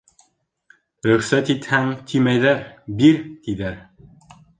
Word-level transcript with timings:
«Рөхсәт 1.09 1.51
итһәң», 1.53 1.91
тимәйҙәр, 2.13 2.63
«бир» 3.03 3.21
тиҙәр. 3.45 3.77